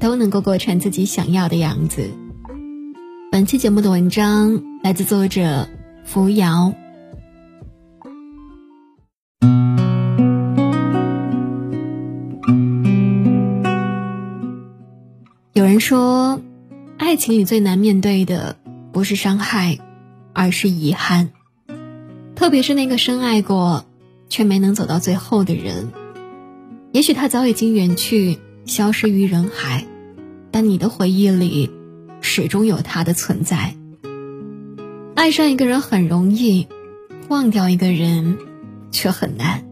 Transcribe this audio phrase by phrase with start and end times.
[0.00, 2.10] 都能够过成自己想要的样子。
[3.30, 5.68] 本期节目的文章来自作者
[6.04, 6.72] 扶摇。
[15.52, 16.40] 有人说，
[16.96, 18.56] 爱情里最难面对的
[18.92, 19.78] 不是伤害，
[20.32, 21.30] 而是遗憾。
[22.36, 23.84] 特别是那个深爱过
[24.28, 25.90] 却没能走到最后的人，
[26.92, 29.84] 也许他早已经远去，消失于人海，
[30.52, 31.72] 但你的回忆里。
[32.20, 33.76] 始终有他的存在。
[35.14, 36.66] 爱上一个人很容易，
[37.28, 38.38] 忘掉一个人
[38.90, 39.64] 却很难。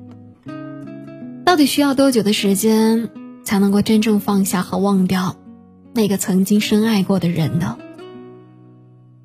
[1.45, 3.11] 到底需要多久的时间
[3.43, 5.37] 才能够真正放下和忘掉
[5.93, 7.77] 那个曾经深爱过的人呢？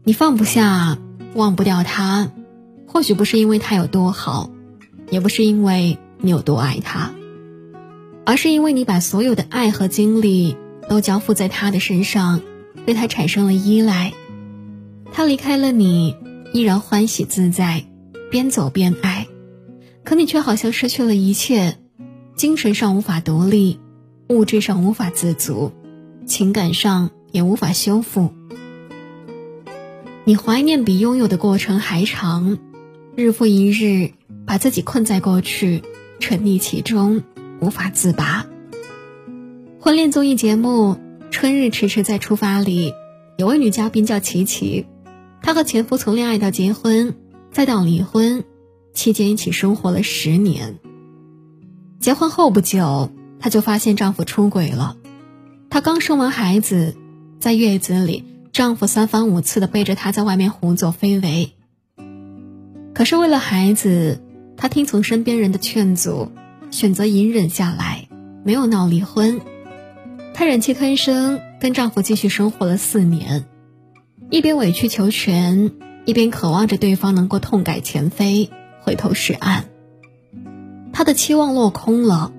[0.03, 0.97] 你放不下、
[1.35, 2.31] 忘不掉他，
[2.87, 4.49] 或许不是因为他有多好，
[5.11, 7.11] 也不是因为你有多爱他，
[8.25, 10.57] 而是因为你把所有的爱和精力
[10.89, 12.41] 都交付在他的身上。
[12.83, 14.11] 对他产生了依赖，
[15.11, 16.15] 他离开了你，
[16.51, 17.85] 依然欢喜自在，
[18.31, 19.27] 边走边爱，
[20.03, 21.77] 可你却好像失去了一切，
[22.35, 23.79] 精神上无法独立，
[24.29, 25.71] 物质上无法自足，
[26.25, 28.31] 情感上也无法修复。
[30.23, 32.57] 你怀念比拥有的过程还长，
[33.15, 34.13] 日复一日
[34.47, 35.83] 把自己困在过去，
[36.19, 37.21] 沉溺其中，
[37.61, 38.45] 无法自拔。
[39.79, 40.97] 婚恋综艺节目。
[41.33, 42.93] 春日迟迟再出发里，
[43.37, 44.85] 有位女嘉宾叫琪琪，
[45.41, 47.15] 她和前夫从恋爱到结婚，
[47.53, 48.43] 再到离婚，
[48.93, 50.77] 期间一起生活了十年。
[52.01, 53.09] 结婚后不久，
[53.39, 54.97] 她就发现丈夫出轨了。
[55.69, 56.97] 她刚生完孩子，
[57.39, 61.53] 在月子里，丈夫三番五次的背着她在外面胡作非为。
[62.93, 64.21] 可是为了孩子，
[64.57, 66.29] 她听从身边人的劝阻，
[66.71, 68.07] 选择隐忍下来，
[68.43, 69.39] 没有闹离婚。
[70.33, 73.45] 她忍气吞声，跟丈夫继续生活了四年，
[74.29, 75.71] 一边委曲求全，
[76.05, 78.49] 一边渴望着对方能够痛改前非，
[78.79, 79.65] 回头是岸。
[80.93, 82.31] 她的期望落空了，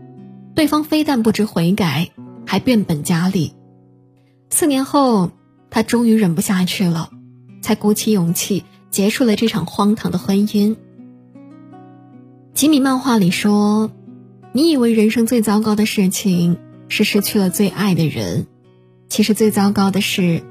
[0.54, 2.10] 对方非但不知悔改，
[2.46, 3.52] 还变本加厉。
[4.50, 5.30] 四年后，
[5.70, 7.10] 她终于忍不下去了，
[7.60, 10.76] 才鼓起勇气结束了这场荒唐的婚姻。
[12.54, 13.90] 吉米漫画里说
[14.52, 16.58] ：“你以为人生最糟糕的事情。”
[16.88, 18.46] 是失去了最爱的人，
[19.08, 20.42] 其实最糟糕的是，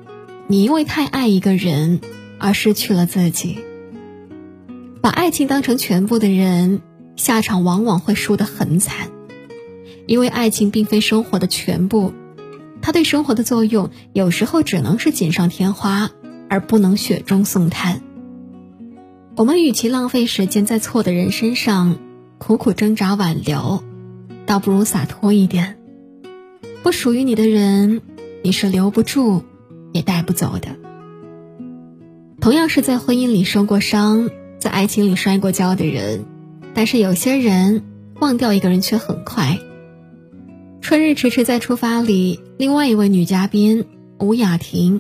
[0.48, 2.02] 你因为太爱一个人
[2.40, 3.60] 而失去了自己。
[5.02, 6.82] 把爱情当成全部的人，
[7.16, 9.12] 下场往往会输得很惨，
[10.08, 12.12] 因为爱情并非生活的全部，
[12.82, 16.10] 它对生活的作用有时候只能是锦上添花，
[16.50, 18.02] 而不能雪中送炭。
[19.36, 22.00] 我们与其浪费时间在错的人身上，
[22.40, 23.84] 苦苦挣扎挽留，
[24.52, 25.78] 倒不如洒脱一点。
[26.84, 28.02] 不属于你的人，
[28.44, 29.44] 你是留不住，
[29.94, 30.76] 也带不走的。
[32.42, 34.30] 同样是在婚姻里受过伤，
[34.60, 36.26] 在爱情里摔过跤的人，
[36.74, 37.86] 但是有些人
[38.20, 39.58] 忘掉一个人却很快。
[40.82, 43.86] 春日迟迟在出发里，另外一位女嘉宾
[44.20, 45.00] 吴雅婷，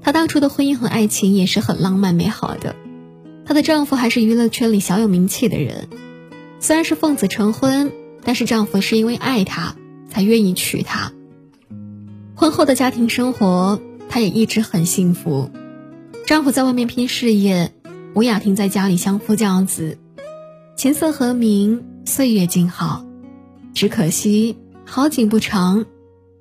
[0.00, 2.74] 她当初的婚姻和爱情也是很浪漫美好的。
[3.44, 5.86] 她的丈夫还是娱乐圈里小有名气的人，
[6.58, 7.92] 虽然是奉子成婚，
[8.24, 9.76] 但是丈夫是因为爱她。
[10.12, 11.10] 才愿意娶她。
[12.34, 15.50] 婚后的家庭生活，她也一直很幸福。
[16.26, 17.72] 丈夫在外面拼事业，
[18.14, 19.96] 吴雅婷在家里相夫教子，
[20.76, 23.06] 琴瑟和鸣，岁月静好。
[23.72, 25.86] 只可惜好景不长，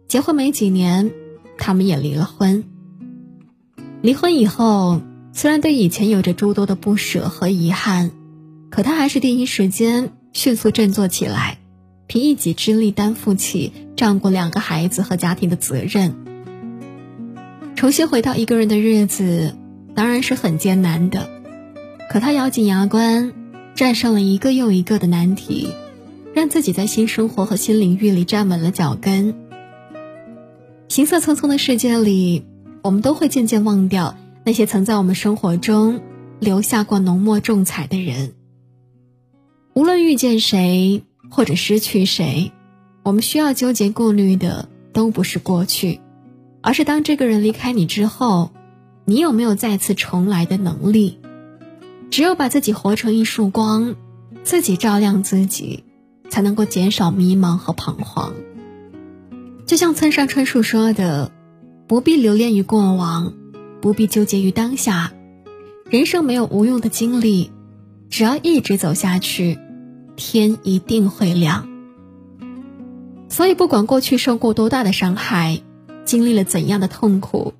[0.10, 1.10] 结婚没几年，
[1.58, 2.66] 他们也离了婚。
[4.02, 5.00] 离婚以后，
[5.32, 8.12] 虽然对以前有着诸多的不舍和遗憾，
[8.70, 11.61] 可她还是第一时间迅速振作起来。
[12.12, 16.14] 凭一己之力担负起照顾两个孩子和家庭的责任，
[17.78, 19.56] 重新回到一个人的日子，
[19.96, 21.30] 当然是很艰难的。
[22.10, 23.32] 可他咬紧牙关，
[23.76, 25.70] 战胜了一个又一个的难题，
[26.34, 29.34] 让自己在新生活和新领域里站稳了脚跟。
[30.90, 32.44] 行色匆匆的世界里，
[32.82, 36.02] 我们都会渐渐忘掉那些曾在我们生活中
[36.42, 38.34] 留下过浓墨重彩的人。
[39.74, 41.04] 无论遇见谁。
[41.32, 42.52] 或者失去谁，
[43.02, 46.02] 我们需要纠结顾虑的都不是过去，
[46.62, 48.52] 而是当这个人离开你之后，
[49.06, 51.18] 你有没有再次重来的能力？
[52.12, 53.96] 只有把自己活成一束光，
[54.44, 55.86] 自己照亮自己，
[56.30, 58.34] 才能够减少迷茫和彷徨。
[59.66, 61.32] 就像村上春树说的
[61.88, 63.34] ：“不必留恋于过往，
[63.80, 65.14] 不必纠结于当下。
[65.90, 67.52] 人生没有无用的经历，
[68.10, 69.58] 只要一直走下去，
[70.24, 71.68] 天一定会亮。”
[73.28, 75.62] 所以，不管过去受过多大的伤害，
[76.06, 77.54] 经历了怎样的痛苦，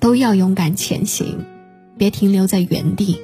[0.00, 1.44] 都要勇敢前行，
[1.98, 3.20] 别停留在原地。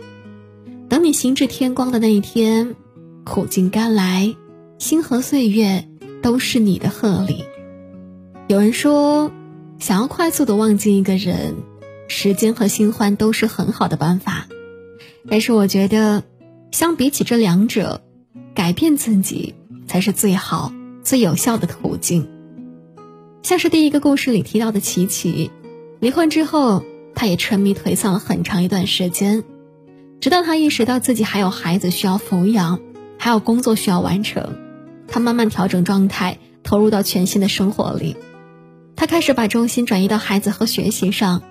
[0.90, 2.76] 等你行至天光的那一天，
[3.24, 4.34] 苦尽甘来，
[4.78, 5.88] 星河岁月
[6.20, 7.44] 都是你的贺礼。
[8.48, 9.30] 有人说，
[9.78, 11.54] 想要快速的忘记一个人，
[12.08, 14.46] 时间和新欢都是很好的办法。
[15.26, 16.22] 但是我觉得，
[16.70, 18.02] 相比起这两者，
[18.54, 19.54] 改变自己
[19.86, 20.72] 才是最好。
[21.02, 22.26] 最有效的途径，
[23.42, 25.50] 像是第一个故事里提到的琪琪，
[26.00, 26.82] 离婚之后，
[27.14, 29.44] 她也沉迷颓丧了很长一段时间，
[30.18, 32.80] 直到她意识到自己还有孩子需要抚养，
[33.18, 34.56] 还有工作需要完成，
[35.06, 38.16] 她慢慢调整状态，投入到全新的生活里。
[38.96, 41.42] 她开始把重心转移到孩子和学习上，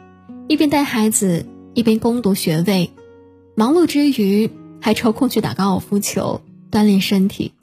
[0.48, 1.46] 一边带孩子，
[1.76, 2.90] 一边攻读学位，
[3.54, 4.50] 忙碌之余
[4.82, 6.42] 还抽空去打高尔夫球，
[6.74, 7.54] 锻炼身体。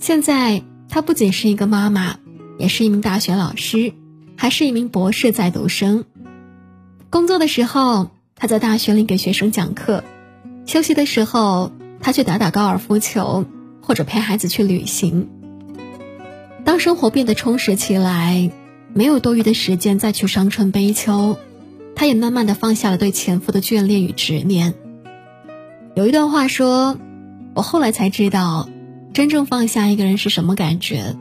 [0.00, 0.64] 现在。
[0.94, 2.16] 她不仅是一个妈妈，
[2.58, 3.94] 也是一名大学老师，
[4.36, 6.04] 还是一名博士在读生。
[7.08, 10.02] 工作的时候，她在大学里给学生讲课；
[10.66, 13.46] 休息的时候，她去打打高尔夫球，
[13.80, 15.30] 或者陪孩子去旅行。
[16.62, 18.50] 当生活变得充实起来，
[18.92, 21.38] 没有多余的时间再去伤春悲秋，
[21.94, 24.74] 她也慢慢的放下了对前夫的眷恋与执念。
[25.94, 26.98] 有一段话说
[27.54, 28.68] ：“我后来才知道。”
[29.12, 31.14] 真正放下一个人是什么感觉？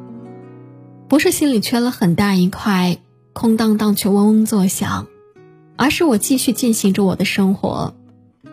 [1.09, 2.99] 不是心里缺了很大一块，
[3.33, 5.07] 空荡荡却嗡嗡作响，
[5.75, 7.93] 而是我继续进行着我的生活，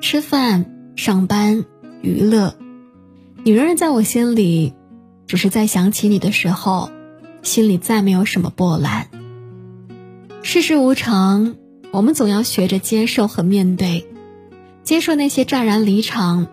[0.00, 0.66] 吃饭、
[0.96, 1.64] 上班、
[2.02, 2.56] 娱乐，
[3.44, 4.74] 你仍然在我心里，
[5.28, 6.90] 只是在想起你的时候，
[7.44, 9.08] 心里再没有什么波澜。
[10.42, 11.54] 世事无常，
[11.92, 14.04] 我们总要学着接受和面对，
[14.82, 16.48] 接受那些乍然离场，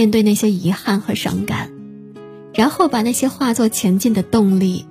[0.00, 1.70] 面对那些遗憾和伤感。
[2.54, 4.86] 然后把那些化作前进的动力，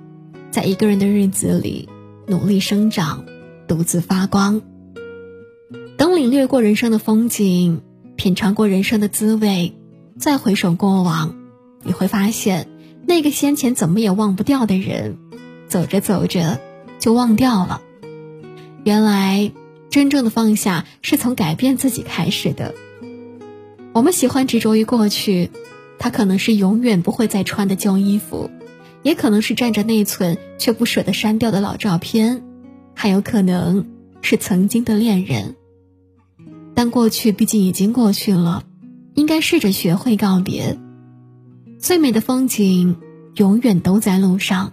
[0.52, 1.88] 在一个人的日子里
[2.28, 3.24] 努力生长，
[3.66, 4.62] 独自发光。
[5.96, 7.80] 等领略过人生的风景，
[8.14, 9.74] 品尝过人生的滋味，
[10.16, 11.34] 再回首过往，
[11.82, 12.68] 你会发现，
[13.04, 15.18] 那个先前怎么也忘不掉的人，
[15.66, 16.60] 走着走着
[17.00, 17.82] 就忘掉了。
[18.84, 19.50] 原来，
[19.90, 22.76] 真正的放下是从改变自己开始的。
[23.92, 25.50] 我们喜欢执着于过去。
[26.02, 28.50] 它可能是永远不会再穿的旧衣服，
[29.02, 32.42] 也可能是占着内存却不舍得删掉的老照片，
[32.94, 33.86] 还有可能
[34.22, 35.56] 是曾经的恋人。
[36.74, 38.64] 但过去毕竟已经过去了，
[39.12, 40.78] 应该试着学会告别。
[41.78, 42.96] 最美的风景
[43.34, 44.72] 永远都在路上，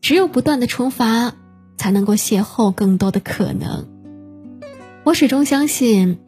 [0.00, 1.34] 只有不断的出发，
[1.76, 3.86] 才能够邂逅更多的可能。
[5.04, 6.20] 我始终相信，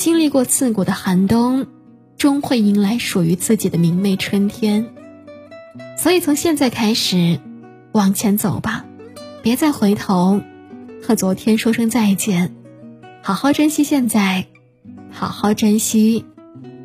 [0.00, 1.66] 经历过刺骨的寒冬。
[2.16, 4.86] 终会迎来属于自己的明媚春天，
[5.98, 7.38] 所以从现在开始，
[7.92, 8.86] 往前走吧，
[9.42, 10.40] 别再回头，
[11.02, 12.54] 和昨天说声再见，
[13.22, 14.46] 好好珍惜现在，
[15.10, 16.24] 好好珍惜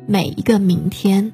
[0.06, 1.32] 每一个明天。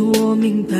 [0.00, 0.76] 我明白，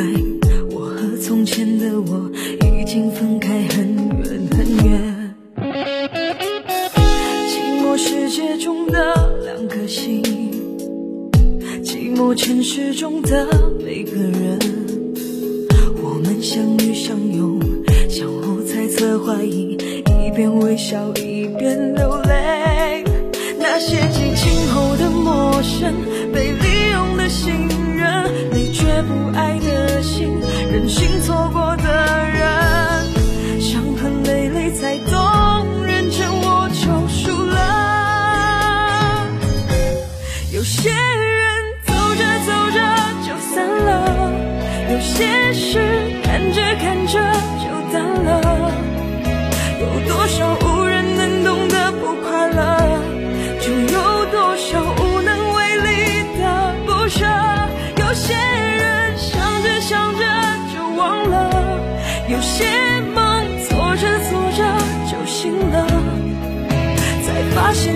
[0.71, 2.31] 我和从前的我
[2.67, 5.35] 已经分开很远很远。
[7.49, 8.99] 寂寞世界中的
[9.45, 10.23] 两颗心，
[11.83, 13.47] 寂寞城市中的
[13.85, 14.59] 每个人，
[16.03, 17.61] 我们相遇相拥，
[18.09, 22.24] 相互猜测怀疑，一边微笑一边流泪
[46.85, 47.19] 看着
[47.63, 48.71] 就淡了，
[49.81, 53.01] 有多少无人能懂的不快乐，
[53.59, 55.89] 就有多少无能为力
[56.39, 57.25] 的不舍。
[57.97, 60.27] 有些人想着想着
[60.75, 61.35] 就忘了，
[62.29, 62.67] 有些
[63.15, 63.25] 梦
[63.67, 64.63] 做着做着
[65.11, 65.87] 就醒了，
[67.25, 67.95] 才发现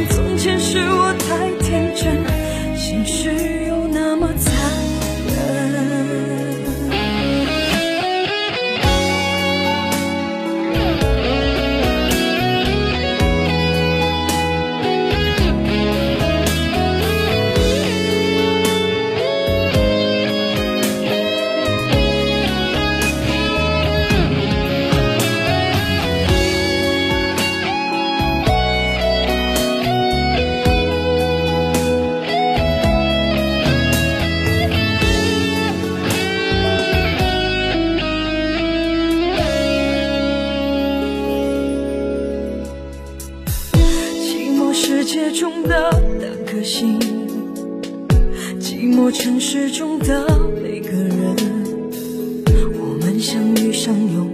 [53.79, 54.29] 相拥，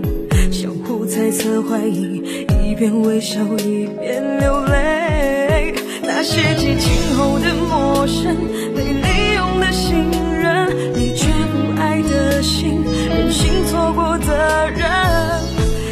[0.50, 5.74] 相互猜测怀疑，一边微笑一边流泪。
[6.02, 8.34] 那些激情后的陌生，
[8.74, 10.02] 被利用的信
[10.40, 14.80] 任，你却不爱的心，任性错过的人，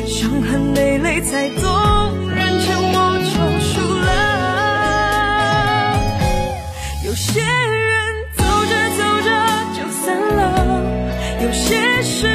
[0.06, 1.68] 伤痕累累才懂，
[2.34, 4.10] 人沉默就输了。
[7.04, 9.28] 有些人走着走着
[9.76, 10.40] 就散了，
[11.42, 12.26] 有些事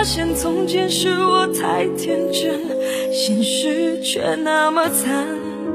[0.00, 2.58] 发现从前是我太天真，
[3.12, 5.26] 现实却那么残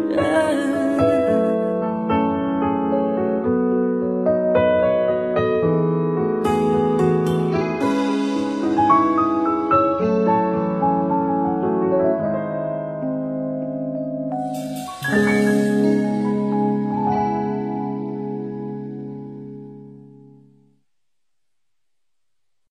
[0.09, 0.84] 忍。